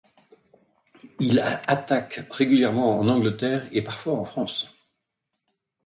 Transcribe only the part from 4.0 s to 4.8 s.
en France.